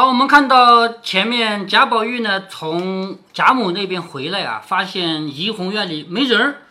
[0.00, 6.62] 好，我们看到前面贾宝玉呢从贾母那边回来啊，发现怡红院里没人儿，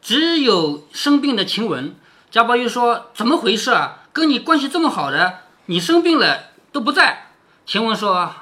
[0.00, 1.94] 只有生病的晴雯。
[2.30, 3.98] 贾宝玉说：“怎么回事啊？
[4.14, 7.26] 跟你关系这么好的，你生病了都不在。”
[7.66, 8.32] 晴雯说：“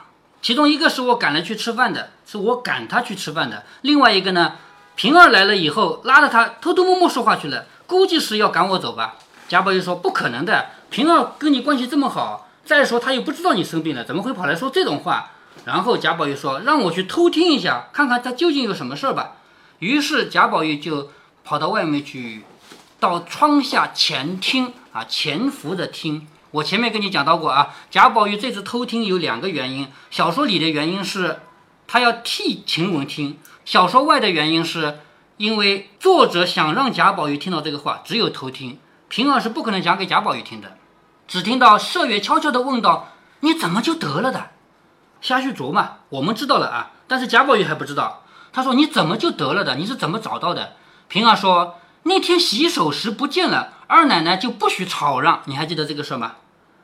[0.40, 4.52] 其中一个是我赶了去吃饭的，是我赶他去吃饭的；另外一个呢，
[4.94, 9.16] 平儿来了以后，拉着他偷偷摸摸说话去了，估计是要赶我走吧。”
[9.48, 15.30] 贾宝玉说：“不可能的，平儿跟你关系这么好。”再说他又不知道你生病了，怎么会跑来说这种话？
[15.64, 19.36] 然后贾宝玉说：“让我去偷听一下，看看他究竟有什么事儿吧。”
[19.78, 21.10] 于是贾宝玉就
[21.44, 22.44] 跑到外面去，
[23.00, 26.26] 到窗下潜听啊，潜伏着听。
[26.52, 29.88] 我前面跟你讲到过啊，贾宝玉这次偷听有两个原因。
[30.10, 31.40] 小说里的原因是
[31.86, 35.00] 他要替晴雯听，小说外的原因是
[35.36, 38.78] 因为作者想让贾宝玉听到这个话，只有偷听。
[39.08, 40.76] 平儿是不可能讲给贾宝玉听的。
[41.26, 43.08] 只听到麝月悄悄地问道
[43.40, 44.50] ：“你怎么就得了的？”
[45.20, 48.22] 夏旭琢嘛，我们知道了啊，但是贾宝玉还不知道。
[48.52, 49.76] 他说：“你怎么就得了的？
[49.76, 50.74] 你是怎么找到的？”
[51.08, 55.42] 平儿说：“那天洗手时不见了，二奶奶就不许吵嚷。
[55.46, 56.36] 你还记得这个事吗？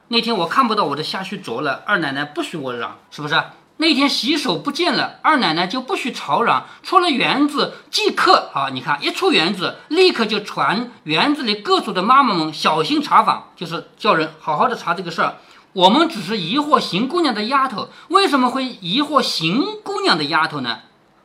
[0.09, 3.43] 那天我看不到我的夏旭琢了，二奶奶不许我嚷，是不是？
[3.79, 6.67] 那天洗手不见了，二奶奶就不许吵嚷。
[6.83, 15.39] 出了园子即刻啊，你看一出园子，立刻就传园子里各处的妈妈们小心查访，就是叫人好好的查这个事儿。
[15.73, 20.81] 我们只是疑惑邢姑娘的丫头，为什么会疑惑邢姑娘的丫头呢？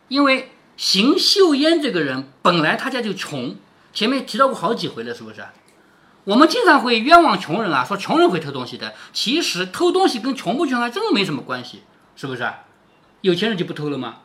[0.07, 3.55] 因为邢秀烟这个人本来他家就穷，
[3.93, 5.45] 前面提到过好几回了，是不是？
[6.23, 11.83] 我们经常会冤枉穷人啊，说穷人会偷东西的，其实偷东西跟穷不穷还真没什么关系。
[12.17, 12.51] 是不是？
[13.21, 14.15] 有钱人就不偷了吗？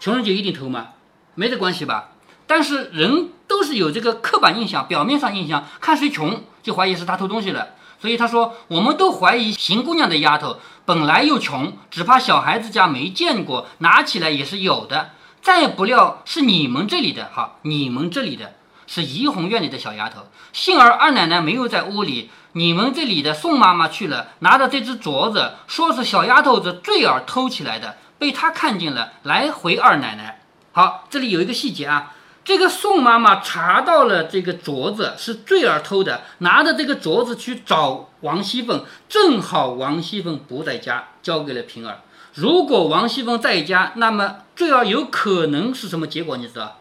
[0.00, 0.88] 穷人就一定偷吗？
[1.36, 2.10] 没这关系吧？
[2.48, 7.70] 但是人都是有这个刻板印象，表面上印象，看谁穷就怀疑是他偷东西了。
[8.00, 15.12] 所以他说，我们都怀疑邢姑娘的丫头本来又穷，只怕小孩子家没见过，拿起来也是有的。
[15.40, 18.54] 再不料是你们这里的哈，你们这里的
[18.86, 20.20] 是怡红院里的小丫头，
[20.52, 22.30] 幸而二奶奶没有在屋里。
[22.52, 30.40] 你们这里的宋妈妈去了，拿着这只镯子，说是小丫头子坠儿偷起来的，被她看见了，来回二奶奶。
[30.72, 32.14] 好，这里有一个细节啊，
[32.44, 42.00] 这个宋妈妈查到了这个镯子是坠儿偷的，拿着这个镯子去找王熙凤，正好王熙凤不在家，交给了平儿。
[42.32, 46.38] 如果王熙凤在家，那么坠儿有可能是什么结果？
[46.38, 46.78] 你知道？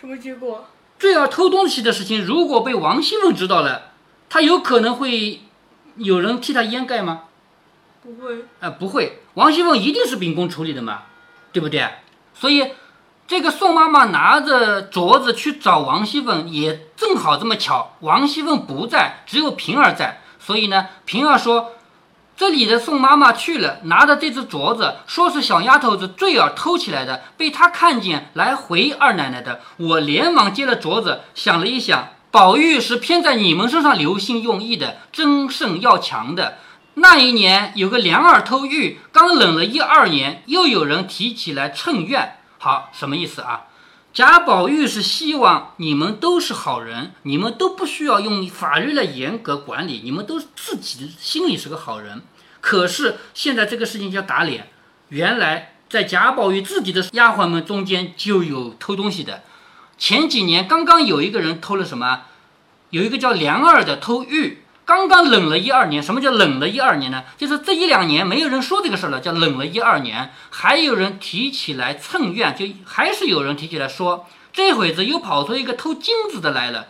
[0.00, 0.66] 什么结果？
[1.02, 3.90] 坠儿偷东西的事情，如果被王熙凤知道了。
[4.28, 5.40] 他有可能会
[5.96, 7.22] 有人替他掩盖吗？
[8.04, 9.20] 不会，啊，不会。
[9.34, 11.02] 王熙凤一定是秉公处理的嘛，
[11.50, 11.88] 对不对？
[12.32, 12.70] 所以
[13.26, 20.20] 这个宋妈妈拿着镯子去找王熙凤，也正好这么巧，王熙凤不在，只有平儿在。
[20.38, 21.72] 所以呢，平儿说
[22.42, 32.08] ：“这里的宋妈妈去了，拿着这只镯子，说是小丫头子坠儿偷起来的，被她看见来回二奶奶的。”我连忙接了镯子，想了一想。
[32.32, 36.58] 宝玉是偏在你们身上留心用意的，争胜要强的。
[36.94, 42.38] 那一年有个梁儿偷玉，刚冷了一二年，又有人提起来趁怨。
[42.58, 43.66] 好，什么意思啊？
[44.12, 52.20] 贾宝玉是希望你们都是好人，你们都不需要用法律来严格管理，你们都自己心里是个好人。
[52.62, 54.68] 可是现在这个事情叫打脸，
[55.08, 59.42] 原来在贾宝玉自己的丫鬟们中间就有偷东西的。
[59.98, 62.22] 前几年刚刚有一个人偷了什么？
[62.90, 66.02] 有一个叫梁二的偷玉，刚刚冷了一二年。
[66.02, 67.24] 什么叫冷了一二年呢？
[67.36, 70.30] 就是这一两年没有人说这个事儿了，叫冷了一二年。
[70.50, 76.88] 还有人提起来蹭怨，就还是有人提起来说，这会子又跑出一个偷金子的来了，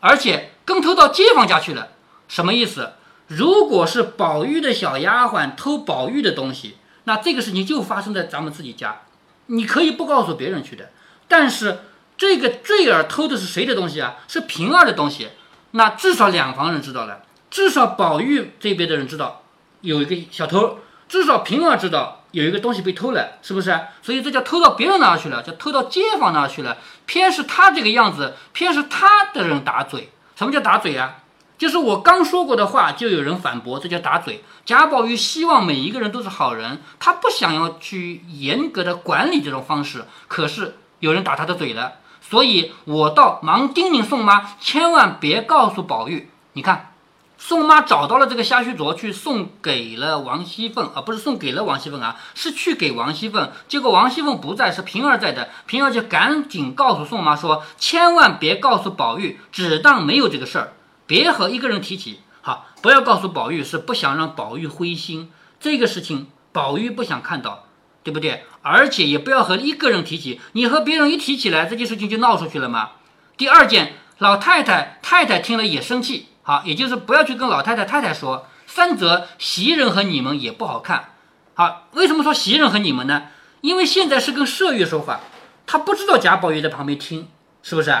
[0.00, 1.88] 而且更偷到街坊家去了。
[2.28, 2.94] 什么意思？
[3.36, 9.02] 如果是宝玉的小丫鬟偷宝玉的东西，那这个事情就发生在咱们自己家，
[9.46, 10.90] 你可以不告诉别人去的，
[11.26, 11.80] 但是。
[12.14, 14.16] 这个坠儿偷的是谁的东西啊？
[14.28, 15.30] 是平儿的东西。
[15.72, 19.42] 那至少两房人知道了，至少宝玉这边的人知道
[19.80, 20.78] 有一个小偷，
[21.08, 23.76] 至少平儿知道有一个东西被偷了，是不是？
[24.02, 26.76] 所以这叫偷到别人那去了，叫偷到街坊那去了。
[27.06, 30.12] 偏是他这个样子，偏是他的人打嘴。
[30.36, 31.21] 什么叫打嘴啊？
[31.62, 34.42] 就是我刚说过的话，就有人反驳，这叫打嘴。
[34.64, 41.92] 贾宝玉希望每一个人都是好人，他不想要去严格的管理这种方式，可是有人打他的嘴了。
[42.20, 46.28] 所以我倒忙叮咛宋妈，千万别告诉宝玉。
[46.54, 46.94] 你看，
[47.38, 53.52] 宋妈找到了这个虾须镯，去送给了王熙凤，啊不是送给了王熙凤啊，是去给王熙凤。
[53.68, 55.50] 结果王熙凤不在，是平儿在的。
[55.66, 60.72] 平儿就赶紧告诉宋妈说，千万别告诉宝玉，只当没有这个事儿，
[61.12, 62.20] 别和一个人提起。
[62.40, 65.30] 好，不要告诉宝玉，是不想让宝玉灰心。
[65.60, 67.66] 这个事情宝玉不想看到，
[68.02, 68.46] 对不对？
[68.62, 72.92] 而且也不要和一个人提起，你和别人一提起来，这件事情就闹出去了嘛。
[73.36, 78.46] 第二件，老太太、太太听了也生气，好，也就是不要去跟老太太、太太说。
[78.66, 81.10] 三则袭人和你们也不好看，
[81.52, 83.24] 好，为什么说袭人和你们呢？
[83.60, 85.20] 因为现在是跟麝月说话，
[85.66, 87.28] 他不知道贾宝玉在旁边听，
[87.62, 87.94] 是不是？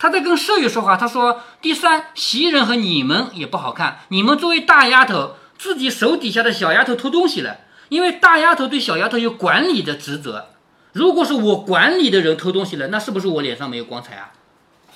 [0.00, 7.58] 他在跟舍友说话，他说：第三，袭人和你们也不好看，你们作为大丫头，自己手底下的小丫头偷东西了，
[7.90, 10.46] 因为大丫头对小丫头有管理的职责，
[10.94, 14.30] 如果是我管理的人偷东西了，那是不是我脸上没有光彩啊？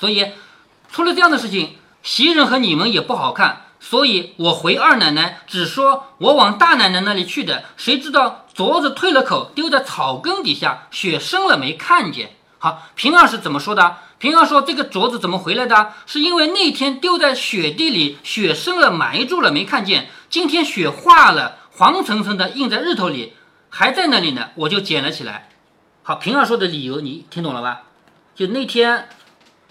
[0.00, 0.32] 所以
[0.90, 3.60] 出了这样的事情，袭人和你们也不好看。
[3.80, 12.30] 所以我回二奶奶，只说我往大奶奶那里去的，谁知道镯子退了口，丢在草根底下，雪深了没看见。
[12.56, 13.98] 好，平儿是怎么说的？
[14.24, 15.92] 平儿说这个镯子怎么回来的？
[16.06, 20.08] 是因为那天丢在雪地里，雪深了埋住了没看见。
[20.30, 23.34] 今天雪化了，黄澄澄的映在日头里，
[23.68, 25.50] 还在那里呢，我就捡了起来。
[26.02, 27.82] 好，平儿说的理由你听懂了吧？
[28.34, 29.10] 就那天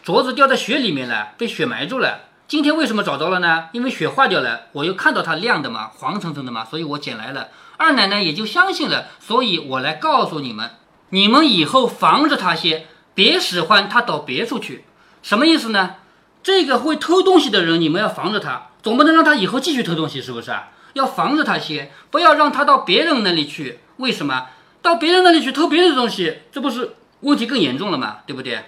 [0.05, 2.25] 镯子掉在雪里面了，被雪埋住了。
[2.47, 3.69] 今天为什么找着了呢？
[3.71, 7.47] 因为雪化掉了，我又看到它亮的嘛，黄澄澄的嘛，所以我捡来了。
[7.77, 10.69] 二奶奶也就相信了，所以我来告诉你们，
[11.09, 14.85] 你们以后防着他些，别使唤他到别处去。
[15.21, 15.95] 什么意思呢？
[16.41, 20.69] 这个会偷东西的人，你们要防着他，总不能让他以后继续偷东西，是不是啊？
[20.93, 23.79] 要防着他些，不要让他到别人那里去。
[23.97, 24.47] 为什么？
[24.81, 28.17] 到别人那里去偷别人的东西，这不是问题更严重了吗？
[28.27, 28.65] 对不对？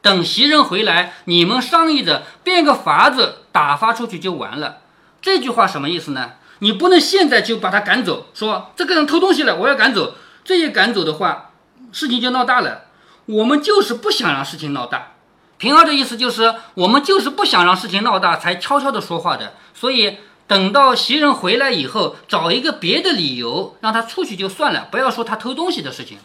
[0.00, 4.78] 等袭人回来，你们商议着变个法子打发出去就完了。
[5.20, 6.32] 这句话什么意思呢？
[6.60, 10.14] 你不能现在就把他赶走，说这个人偷东西了，我要赶走。
[10.44, 11.50] 这一赶走的话，
[11.92, 12.86] 事情就闹大了。
[13.26, 15.12] 我们就是不想让事情闹大。
[15.58, 19.54] 平儿的意思就是，我们就是不想让事情闹大，才悄悄的说话的。
[19.74, 26.18] 所以等到袭人回来以后，找一个别的理由让他出去就算了，不要说他偷东西的事情。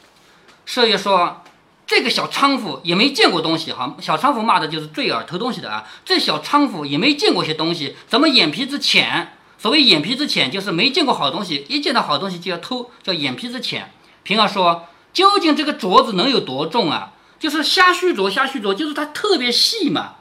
[0.67, 1.43] 麝月说。
[1.89, 5.87] 这个小娼妇也没见过东西哈，小娼妇骂的就是坠儿偷东西的啊。
[6.03, 9.37] 这小娼妇也没见过些东西，怎么眼皮子浅？
[9.57, 13.89] 所谓眼皮子浅，就是没见过好东西，一见到好东西就要偷，叫眼皮子浅。
[14.23, 17.13] 平儿说：“究竟这个镯子能有多重啊？
[17.39, 20.17] 就是虾须镯，虾须镯就是它特别细嘛。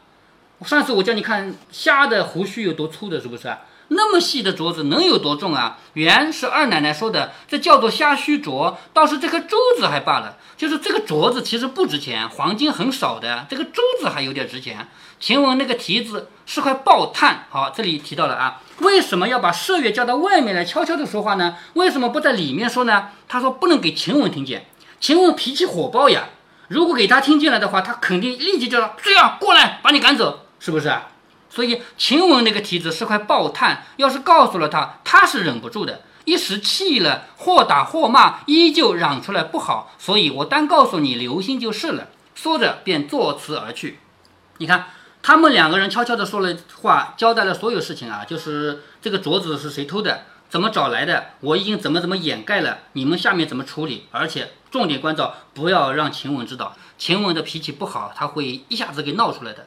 [0.65, 3.55] 上次我叫你看虾的胡须有多粗的，是不是？”
[3.89, 5.77] 那么细的镯子能有多重啊？
[5.93, 10.39] 原是二奶奶说的，这叫做虾须镯，倒是这颗珠子还罢了。
[10.57, 14.89] 就是这个镯子其实不值钱，黄金很少的，这个珠子还有点值钱。
[15.21, 21.57] 晴雯那个蹄子是块爆炭，好，这里提到了啊，为什么要把麝月叫到外面来悄悄的说话呢？
[21.75, 23.11] 为什么不在里面说呢？
[23.29, 24.67] 他说不能给晴雯听见，
[25.01, 26.29] 晴雯脾气火爆呀，
[26.69, 30.93] 如果给他听见了的话，他肯定立即叫他这样过来把你赶走，是不是？
[31.49, 39.93] 所以晴雯那个蹄子是块爆炭，要是告诉了他，他是忍不住的，一时气了，或打或骂，依旧嚷出来不好。
[39.99, 42.09] 所以我单告诉你，留心就是了。
[42.35, 44.01] 说着便作辞而去。
[44.59, 44.87] 你看，
[45.23, 54.07] 他们两个人悄悄地说了话，交代了所有事情啊，就是这个镯子是谁偷的，怎么找来的，我已经怎么怎么掩盖了，你们下面怎么处理？
[54.11, 56.77] 而且重点关照，不要让晴雯知道。
[56.99, 59.67] 晴雯的脾气不好，他会一下子给闹出来的。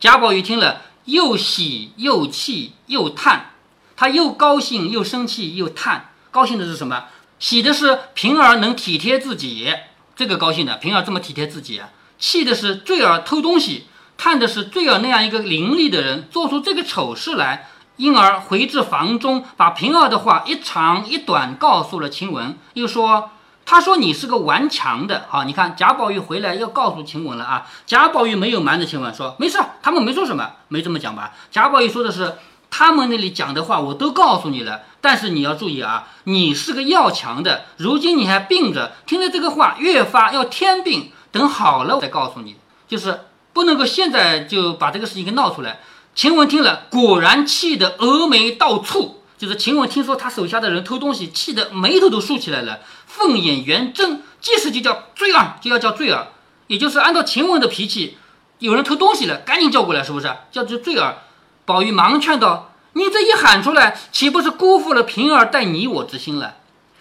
[0.00, 0.82] 贾宝玉听了。
[1.06, 3.50] 又喜又气又叹，
[3.94, 6.12] 他又高兴又生气又叹。
[6.30, 7.08] 高兴的是什么？
[7.38, 9.70] 喜的是平儿能体贴自己，
[10.16, 10.78] 这个高兴的。
[10.78, 11.90] 平儿这么体贴自己啊。
[12.18, 13.84] 气的是坠儿偷东西，
[14.16, 17.68] 叹的是坠儿那样一个伶俐的人做出这个丑事来。
[17.96, 23.30] 因而回至房中，把平儿的话一长一短告诉了晴雯，又说。
[23.66, 27.66] 他说你是个顽强的，好，你看贾宝玉回来要告诉晴雯了啊。
[27.86, 31.32] 贾宝玉没有瞒着晴雯说没事，他们没说什么，没这么讲吧？
[31.50, 32.36] 贾宝玉说的是
[32.70, 43.20] 他们那里讲的话我都告诉你了，但是你要注意啊，你是个要强的，如今你还病着，听了这个话越发要添病，等好了我再告诉你，就是
[43.54, 45.80] 不能够现在就把这个事情给闹出来。
[46.14, 49.14] 晴雯听了果然气得峨眉倒蹙。
[49.36, 56.28] 就是晴雯听说他手下的人偷东西，气得眉头都竖起来了，凤眼圆睁，即时就叫坠儿，就要叫坠儿，
[56.68, 58.16] 也就是按照晴雯的脾气，
[58.60, 60.32] 有人偷东西了，赶紧叫过来，是不是？
[60.52, 61.18] 叫做坠儿。
[61.66, 66.54] 宝玉忙劝道：“你这一喊出来，岂不是辜负了平儿待你我之心了？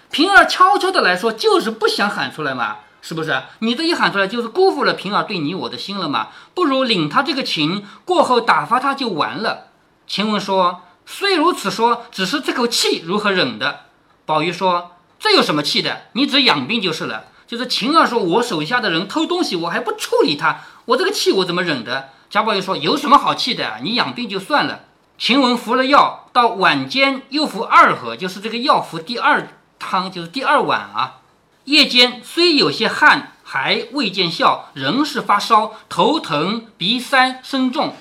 [0.09, 3.43] 平儿悄悄的来说，就是不想喊出来嘛，是不是？
[3.59, 6.29] 你这一喊出来，就是辜负了平儿对你我的心了嘛？
[6.55, 9.67] 不如领他这个情，过后打发他就完了。”
[10.07, 10.81] 晴雯说。
[11.05, 13.81] 虽如此说，只是这口气如何忍的？
[14.25, 16.03] 宝玉说：“这有什么气的？
[16.13, 23.79] 你只养病就是了。”就是晴儿说：“我手下的人偷东西，我还不处理他，我这个气我怎么忍的？”贾宝玉说：“有什么好气的？
[23.83, 24.85] 你养病就算了。”
[25.19, 31.19] 晴雯服了药，到晚间又服二盒，就是这个药服第二汤，就是第二碗啊。
[31.65, 37.95] 夜间虽有些汗，还未见效，仍是发烧、头疼、鼻塞身重。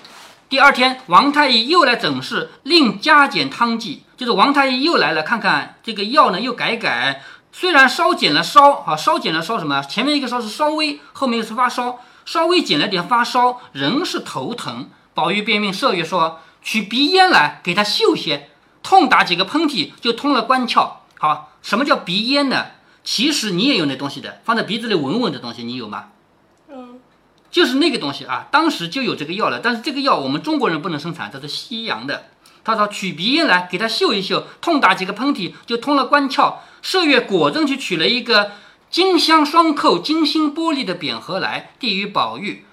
[0.49, 4.03] 第二天，王太医又来诊视，另加减汤剂。
[4.17, 7.23] 就是王太医又来了，看看这个药呢，又改改。
[7.53, 9.81] 虽然稍减了烧，啊，稍减了烧什么？
[9.83, 14.91] 前面一个烧是稍微，后面又是发烧，稍微减了点发烧，仍是头疼。
[15.15, 18.51] 宝玉便命麝月说：“取鼻烟来，给他嗅些，
[18.83, 22.67] 痛打几个喷嚏，就通了关窍。”好，什么叫鼻烟呢？
[23.05, 26.11] 其实你也有那东西的，放在鼻子里闻闻的东西，你有吗？
[26.69, 27.01] 嗯，
[27.51, 32.27] 就是那个东西啊，当时就有这个药了，但是这个药我们中国人不能生产，这是西洋的。
[32.65, 36.59] 他说取鼻烟来给他嗅一嗅，痛打几个喷嚏就通了关窍。
[36.81, 38.53] 麝月果真去取了一个
[38.89, 42.65] 金镶双扣金星玻璃的扁盒来，递与宝玉。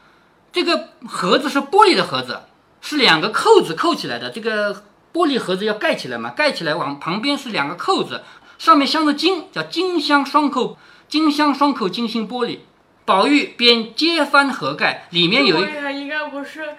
[0.52, 2.42] 这个盒子是玻璃的盒子，
[2.82, 4.30] 是两个扣子扣起来的。
[4.30, 8.22] 这个玻璃盒子要盖起来嘛，盖起来往旁边是两个扣子。
[8.60, 12.60] 上面镶着金，叫金镶双扣，金镶双扣金星玻璃。
[13.06, 16.75] 宝玉边揭翻盒盖，里面有一应该不是，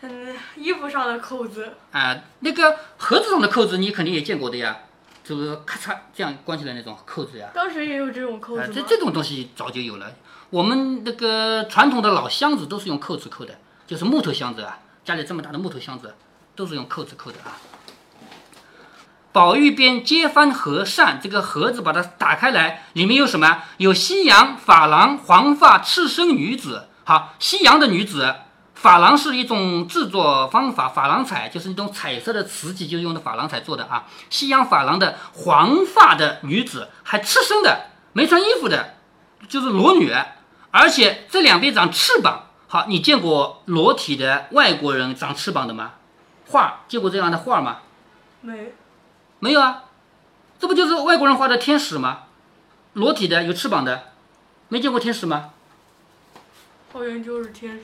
[0.00, 4.76] 嗯，衣服上的扣子啊，那个盒子上的扣子你肯定也见过的呀，
[5.22, 7.48] 就是咔嚓这样关起来那种扣子呀。
[7.54, 10.12] 当时也有这种扣子啊，这这种东西早就有了。
[10.50, 13.56] 我们那个传统的老箱子都是用扣子扣的，
[13.86, 16.12] 就是木头箱子啊，家里这么大的木头箱子
[16.56, 17.56] 都是用扣子扣的啊。
[19.32, 23.62] 宝玉便揭翻盒扇，这个盒子把它打开来，里面有什么？
[23.76, 26.88] 有西洋珐琅黄发赤身女子。
[27.04, 28.34] 好，西洋的女子，
[28.80, 34.06] 珐琅是一种制作方法，珐琅彩就是那种彩色的瓷器，就是用的珐琅彩做的啊。
[34.30, 38.94] 西洋珐琅的黄发的女子，还赤身的，没穿衣服的，
[39.48, 40.12] 就是裸女，
[40.72, 42.46] 而且这两边长翅膀。
[42.66, 45.92] 好，你见过裸体的外国人长翅膀的吗？
[46.48, 47.78] 画见过这样的画吗？
[48.40, 48.74] 没。
[49.40, 49.84] 没有啊，
[50.58, 52.24] 这不就是外国人画的天使吗？
[52.92, 54.12] 裸体的，有翅膀的，
[54.68, 55.50] 没见过天使吗？
[56.92, 57.80] 好像就是天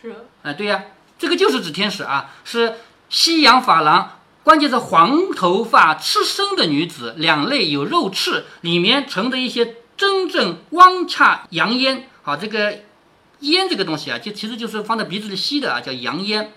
[0.00, 0.14] 使。
[0.42, 0.84] 哎，对呀，
[1.18, 2.74] 这个就是指天使啊，是
[3.08, 12.08] 西洋珐琅，关键是黄头发、赤身的女子，两肋有肉翅，里面盛着一些真正汪洽洋烟。
[12.22, 12.80] 好，这个
[13.40, 16.52] 烟这个东西啊，就其实就是放在鼻子里吸的啊，叫洋烟。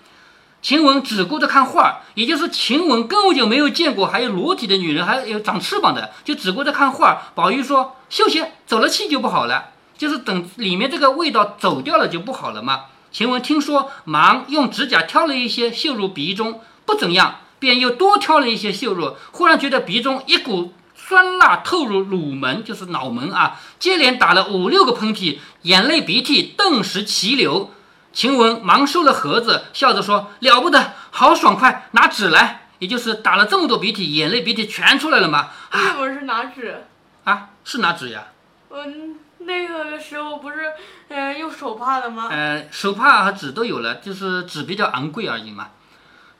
[0.64, 7.24] 晴雯只顾着看画，也就是晴雯根本就没有见过还有裸体的女人，还有长翅膀的，就只顾着看画。
[7.34, 19.14] 宝玉说：“休息，走了气就不好了，就是等里面这个味道走掉了就不好了嘛。”晴雯听说，忙用指甲挑了一些嗅入鼻中，不怎样，便又多挑了一些嗅入。
[19.32, 27.70] 忽然觉得鼻中一股酸辣透入乳门，就是脑门啊，接连打了五六个喷嚏，眼泪鼻涕顿时齐流。
[28.14, 31.88] 晴雯忙收了盒子，笑着说：“了不得，好爽快！
[31.90, 36.84] 拿纸来，也就是打了这么多鼻涕，眼泪鼻涕全出来了嘛。”啊，不是拿纸
[37.24, 38.28] 啊，是拿纸呀。
[38.70, 40.72] 嗯，那个时候不是，
[41.08, 42.28] 呃，用手帕的吗？
[42.30, 45.70] 呃，手帕和纸都有了，就是纸比较昂贵而已嘛。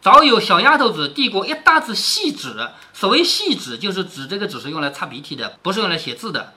[0.00, 6.52] 早有小丫头子递过一大子细纸，所谓细纸，就是指这个纸是用来擦鼻涕的，不是用来写字的。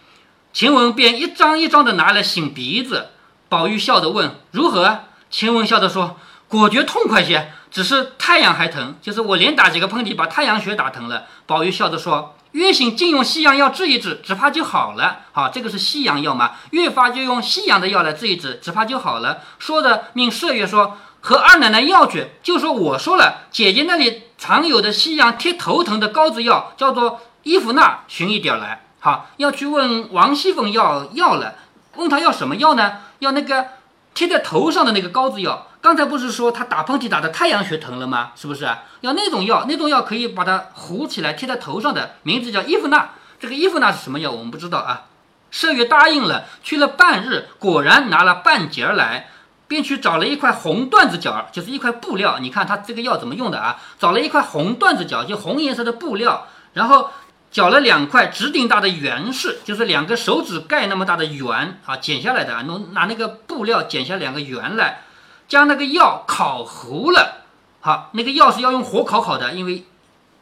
[0.54, 3.08] 晴雯便一张一张的拿来擤鼻子。
[3.50, 5.00] 宝玉笑着问：“如何？”
[5.30, 15.20] 晴雯笑着说：“果觉痛快些，只是太阳还疼，就是我连打几个喷嚏，把太阳穴打疼了。”宝玉笑着说：“越醒尽用西洋药治一治，只怕就好了。
[15.32, 16.56] 好，这个是西洋药嘛？
[16.72, 28.84] 越发就用西洋的药来治一治，只怕就好了。”说着，命麝月说：“和二奶奶要去，就说我说了，姐姐那里常有的西洋贴头疼的膏子药，叫做伊芙娜，寻一点来。
[29.00, 31.56] 好，要去问王熙凤要药了，
[31.96, 33.66] 问她要什么药呢？”要那个
[34.14, 38.32] 贴在头上的那个膏子药，刚才不是说他打喷嚏打的太阳穴疼了吗？
[38.36, 38.68] 是不是？
[39.02, 43.12] 要那种药，那种药可以把它糊起来贴在头上的，名字叫伊芙娜。
[43.40, 44.32] 这个伊芙娜是什么药？
[44.32, 45.06] 我们不知道啊。
[45.52, 49.30] 麝月答应了，去了半日，果然拿了半截儿来，
[49.68, 52.40] 便去找了一块红缎子角，就是一块布料。
[52.40, 53.80] 你看他这个药怎么用的啊？
[54.00, 57.12] 找了一块红缎子角，就红颜色的布料，然后。
[57.52, 65.04] 绞了两块指顶大的圆式，就是两个手指盖那么大的圆啊，剪下来的啊，弄拿那个布料剪下两个圆来，
[65.48, 67.46] 将那个药烤糊了。
[67.80, 69.86] 好，那个药是要用火烤烤的，因为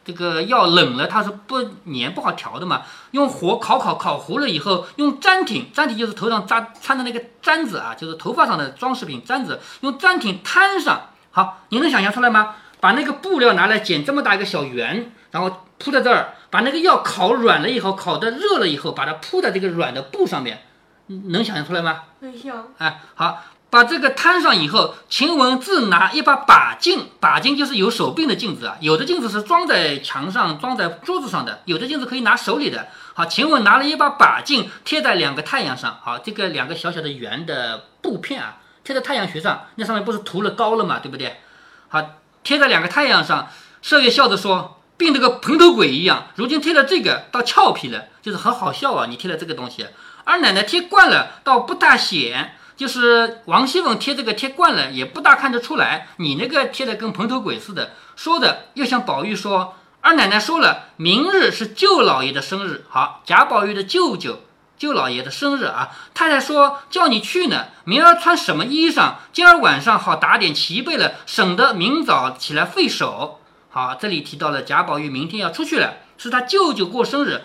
[0.03, 2.81] 这个药冷了它是不粘不好调的嘛。
[3.11, 11.09] 用火烤烤烤糊了以后，用粘挺，粘挺就是头上扎穿的那个簪子啊，就是头发上的装饰品簪子，用粘挺摊上。
[11.31, 12.55] 好，你能想象出来吗？
[12.81, 16.35] 把那个布料拿来剪这么大一个小圆，然后铺在这儿。
[16.49, 20.61] 把那个药烤软了以后，烤的热了以后，把它铺在这个软的布上面，
[21.07, 22.03] 能想象出来吗？
[22.19, 22.67] 能想。
[22.77, 32.87] 哎，好，把这个摊上以后，晴雯自拿一把把镜，把镜就是有手柄的镜子啊，有的镜子是装在墙上、装在桌子上的，有的镜子可以拿手里的。
[33.13, 35.99] 好，晴雯拿了一把把镜贴在两个太阳上。
[36.01, 41.41] 好，这个两个小小的圆的布片啊，贴在太阳穴上，那上面不是涂了膏了嘛，对不对？
[41.89, 42.01] 好，
[42.43, 43.49] 贴在两个太阳上。
[43.83, 49.05] 麝月笑着说：“病得个蓬头鬼一样，如今贴了这个，倒俏皮了，就是很好笑啊。
[49.07, 49.87] 你贴了这个东西，
[50.23, 52.55] 二奶奶贴惯了，倒不大显。
[52.77, 56.09] 就是王熙凤贴这个贴惯了，也不大看得出来。
[56.17, 59.75] 你那个贴的跟蓬头鬼似的。”说的又像宝玉说。
[60.01, 62.85] 二奶奶说了，明日是舅老爷的生日。
[62.89, 64.41] 好，贾宝玉的舅舅，
[64.77, 65.89] 舅老爷的生日啊。
[66.13, 69.13] 太太说叫你去呢，明儿穿什么衣裳？
[69.33, 73.39] 今儿晚上好打点齐备了，省得明早起来费手。
[73.75, 77.41] 好，这里提到了贾宝玉明天要出去了，是他舅舅过生日，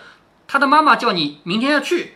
[0.47, 2.13] 他的妈妈叫你明天要去，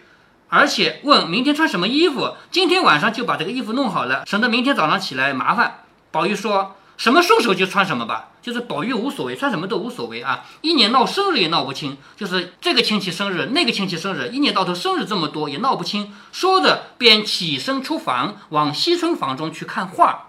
[0.47, 5.83] 而且问明天穿什么衣服，今天晚上就把这个衣服弄好了，省得明天早上起来麻烦。
[6.11, 6.77] 宝玉说。
[6.97, 10.45] 什么顺手就穿什么吧，就是宝玉无所谓，穿什么都无所谓啊。
[10.61, 16.13] 一年闹生日也闹不清，就是这个亲戚生日，那个亲戚生日，一年到头生日这么多也闹不清。
[16.31, 20.24] 说着便起身出房，往惜春房中去看画。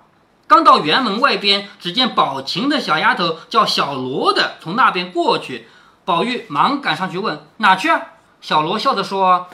[0.46, 5.68] 刚到园门外边，只见宝琴的小丫头叫小罗的从那边过去，
[6.04, 8.00] 宝玉忙赶上去问哪去啊？
[8.40, 9.48] 小罗笑着说：“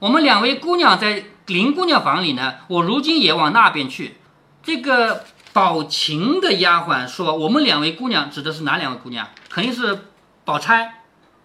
[0.00, 4.18] 我们两位姑娘在林姑娘房里呢，我如今也往那边去。”
[4.62, 5.24] 这个。
[5.56, 9.28] 宝琴的丫鬟说：“我们两位姑娘指的是哪两位姑娘？
[9.48, 10.10] 肯定是
[10.44, 11.04] 宝钗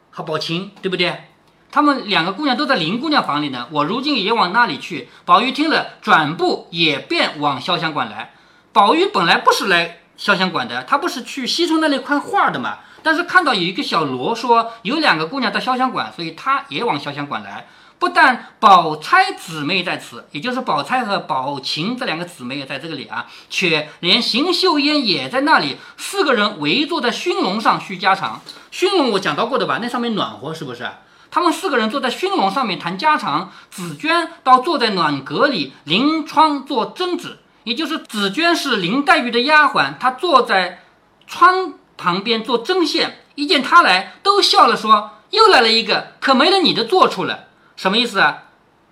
[0.09, 1.29] 和宝琴，对不对？
[1.71, 3.69] 她们两个姑娘都在林姑娘房里呢。
[3.71, 8.33] 我如今也往那里去。”宝玉听了，转步也便往潇湘馆来。
[8.73, 12.79] 宝玉本来不是来潇湘馆的，他不是去西村那里看画的嘛。
[13.03, 17.67] 但是看到有一个小罗说有两个姑娘在潇湘馆，所以他也往潇湘馆来。
[17.97, 28.41] 不但宝钗姊妹在此，也就是宝钗和宝琴这两个姊妹也在这个里啊，却连邢岫烟也在那里，四个人围坐在熏笼上叙家常。
[28.71, 29.79] 熏笼我讲到过的吧？
[29.81, 30.89] 那上面暖和，是不是？
[31.29, 33.51] 他们四个人坐在熏笼上面谈家常。
[33.69, 40.83] 紫娟倒坐在暖阁里临窗做针子，也就是紫娟是林黛玉的丫鬟，她坐在
[41.27, 43.19] 窗旁边做针线。
[43.35, 47.45] 一见她来，都笑了，说：“又来了一个，可没了你的坐处了。”
[47.77, 48.43] 什么意思啊？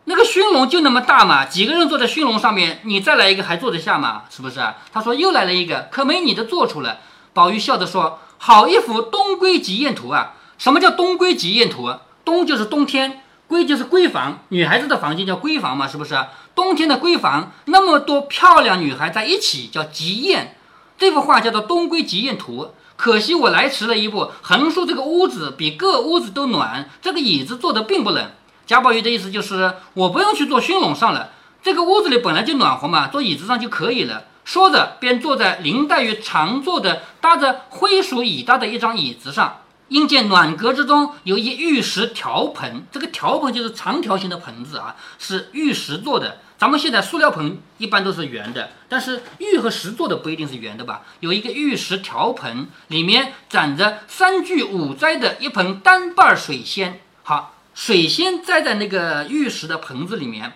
[0.05, 4.23] 那个熏笼就那么大嘛，几个人坐在熏笼上面，你再来一个还坐得下吗？
[4.29, 4.77] 是不是啊？
[4.91, 6.99] 他说又来了一个，可没你的坐处了。
[7.33, 10.33] 宝玉笑着说：“好一幅东归极艳图啊！
[10.57, 11.93] 什么叫东归极艳图？
[12.25, 16.17] 东就是冬天，闺就是闺房，女孩子的房间叫闺房嘛，是不是？
[16.59, 20.57] 冬天的闺房，那么多漂亮女孩在一起叫极艳。
[20.97, 22.73] 这幅画叫做东归极艳图。
[22.97, 28.29] 可惜我来迟了一步，横竖这个屋子比各屋子都暖，这个椅子坐的并不冷。”
[28.67, 31.29] 贾宝玉的意思就是，我不用去坐熏笼上了，
[31.63, 34.25] 这个屋子里本来就暖和嘛，坐椅子上就可以了。
[34.43, 39.59] 说着，便坐在林黛玉常坐的搭着灰鼠椅搭的一张椅子上。
[39.87, 46.37] 因见暖阁之中有一玉石条盆，这个条盆就是长条形的盆子啊，是玉石做的。
[46.59, 51.03] 咱们现在塑料盆一般都是圆的，但是玉和石做的不一定是圆的吧？
[51.21, 56.99] 有一个玉石条盆，里面攒着三聚五栽的一盆单瓣水仙。
[57.23, 57.55] 好。
[57.75, 60.51] 水仙栽在那个玉石的盆子里面，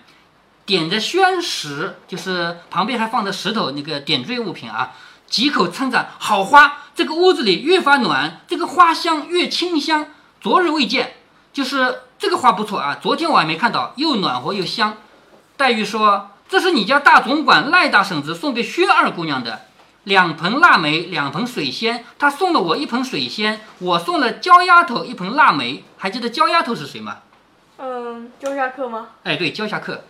[0.66, 4.92] 点着宣石，就是旁边还放着石头那个点缀物品啊。
[5.28, 10.08] 几口称赞好花，这个屋子里越发暖，这个花香越清香。
[10.42, 11.14] 昨日未见，
[11.54, 13.00] 就是这个花不错啊。
[13.02, 14.98] 昨天我还没看到，又暖和又香。
[15.56, 19.62] 黛玉说：“这是你家大总管赖大婶子送给薛二姑娘的。”
[20.04, 25.86] 两盆腊梅，两盆水仙，她送了我一盆水仙，我送了焦丫头一盆腊梅。
[25.98, 27.20] 还记得焦丫头是谁吗？
[27.78, 29.08] 嗯，焦下客吗？
[29.24, 30.04] 哎，对，焦下客。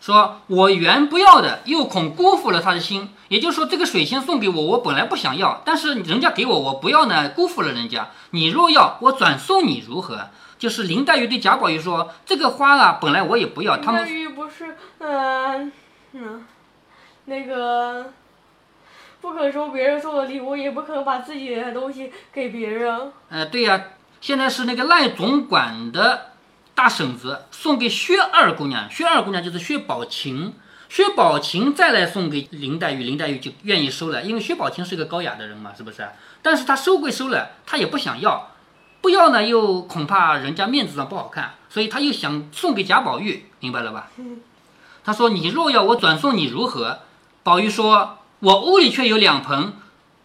[0.00, 3.10] 说我原不要的，又恐辜负了他的心。
[3.28, 8.10] 也就是说，这个水仙送给我，我本来不想要，但是人家给我，我不要呢，辜负了人家。
[8.30, 10.28] 你若要，我转送你如何？
[10.64, 15.70] 就是林黛玉对贾宝玉说：“这个花啊，本来我也不要。”他们黛玉不是，嗯
[16.14, 16.46] 嗯，
[17.26, 18.10] 那个。
[19.20, 23.10] 不肯收别人送的礼物，也不肯把自己的东西给别人。
[23.30, 23.82] 呃，对呀，
[24.20, 26.32] 现在是那个赖总管的
[26.74, 30.52] 大婶子送给薛二姑娘，薛二姑娘就是薛宝琴，
[30.90, 36.06] 薛宝琴再来送给林黛玉，林黛玉就愿意收了，因为薛宝琴是个高雅的人嘛，是不是？
[36.42, 38.50] 但是她收归收了，她也不想要，
[39.04, 44.08] 不要呢又恐怕人家面子上不好看，所以他又想送给贾宝玉，明白了吧？
[45.04, 47.00] 他说：“你若要我转送你如何？”
[47.44, 48.16] 宝玉说。
[48.40, 49.74] 我屋里却有两盆，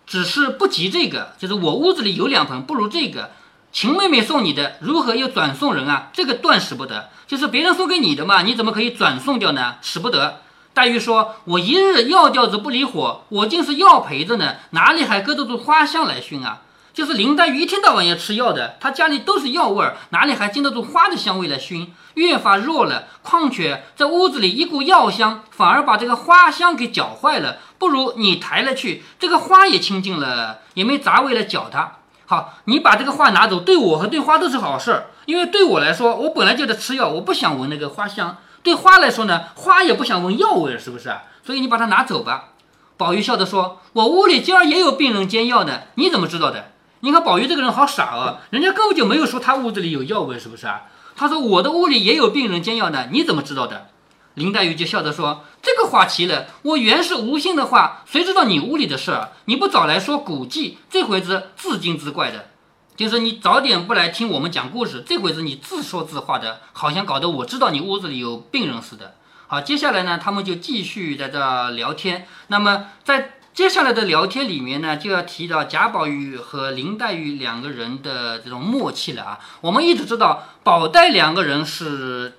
[0.05, 1.33] 只是不及这个。
[1.37, 3.31] 就是我屋子里有两盆，不如这个。
[3.71, 6.09] 秦妹妹送你的，如何又转送人啊？
[6.13, 7.09] 这个断使不得。
[7.27, 9.75] 就是别人送给你的嘛，你怎么可以转送掉呢？
[9.81, 10.41] 使不得。
[10.73, 16.61] 黛玉说：“我一日药吊子不离火，我竟是药陪着呢，哪里还搁得住花香来熏啊？”
[16.93, 21.93] 就是林黛玉一天到晚要吃药的，她家里都是药味儿，哪里还经得住花的香味来熏？
[22.15, 23.05] 越发弱了。
[23.21, 27.57] 况且这屋子里一股药香，反而把这个花香给搅坏了。
[27.77, 31.97] 不如你抬了去，这个花也清净了，也没杂味来搅它。
[32.25, 35.07] 好，你把这个花拿走，对我和对花都是好事儿。
[35.25, 38.37] 因为对我来说，我本来就在吃药，我不想闻那个花香。
[38.61, 41.15] 对花来说呢，花也不想闻药味，是不是？
[41.45, 42.49] 所以你把它拿走吧。
[42.97, 46.71] 宝玉笑着说：“我屋里今儿也有病人煎药的，你怎么知道的？”
[47.01, 50.83] 你看宝玉这个人好傻啊，人家根本就没有说他屋子里有药味，是不是啊？
[51.15, 53.87] 他说我的屋里也有病人煎药呢，你怎么知道的？
[54.35, 59.31] 林黛玉就笑着说：“这个话奇了，我原是无心的话，谁知道你屋里的事儿？
[59.45, 62.49] 你不早来说古迹，这回子自惊自怪的，
[62.95, 69.15] 就是你早点不来听我们讲故事，这回子你自说自话的，好像搞得我知道你屋子里有病人似的。”
[69.47, 72.27] 好，接下来呢，他们就继续在这聊天。
[72.47, 79.39] 那么在接下来的聊天里面呢，就要提到贾宝玉和林黛玉两个人的这种默契了啊。
[79.59, 82.37] 我们一直知道宝黛两个人是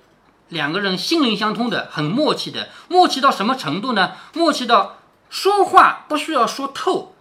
[0.49, 2.69] 两个人心灵相通的，很默契的。
[2.87, 4.13] 默契到什么程度呢？
[4.33, 4.97] 默契到
[5.29, 7.13] 说话不需要说透，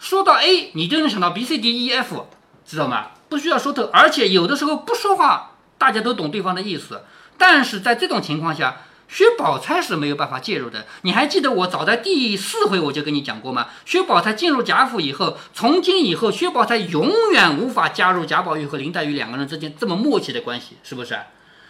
[0.00, 2.26] 说到 A 你就能想到 B、C、D、E、F，
[2.66, 3.10] 知道吗？
[3.28, 7.04] 不需要说透，而且有的时候不说话，大家都懂对方的意思。
[7.36, 10.86] 但是在这种情况下，薛宝钗是没有办法介入的。
[11.02, 13.68] 你还记得我早在第四回我就跟你讲过吗？
[13.84, 21.18] 薛宝钗进入贾府以后，从今以后，薛宝钗永远无法加入贾宝玉和林黛玉两个人之间这么默契的关系，是不是？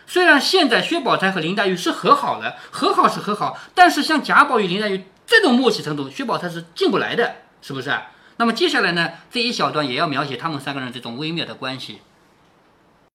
[0.07, 7.95] 虽然现在薛宝钗和林黛玉是和好了，和好是和好，但是像贾宝玉、林黛玉这种默契程度，薛宝钗是进不来的，是不是？
[8.39, 12.01] 那么接下来呢，这一小段也要描写他们三个人这种微妙的关系。